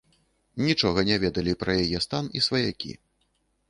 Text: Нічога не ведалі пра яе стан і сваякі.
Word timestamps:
Нічога 0.67 1.05
не 1.11 1.19
ведалі 1.25 1.53
пра 1.67 1.79
яе 1.85 2.03
стан 2.09 2.23
і 2.39 2.47
сваякі. 2.51 2.91